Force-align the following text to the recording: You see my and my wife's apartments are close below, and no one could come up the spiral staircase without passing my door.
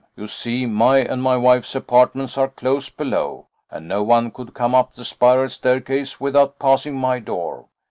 You 0.15 0.25
see 0.25 0.65
my 0.65 0.97
and 0.97 1.21
my 1.21 1.37
wife's 1.37 1.75
apartments 1.75 2.35
are 2.35 2.47
close 2.47 2.89
below, 2.89 3.45
and 3.69 3.87
no 3.87 4.01
one 4.01 4.31
could 4.31 4.55
come 4.55 4.73
up 4.73 4.95
the 4.95 5.05
spiral 5.05 5.47
staircase 5.49 6.19
without 6.19 6.57
passing 6.57 6.97
my 6.97 7.19
door. 7.19 7.67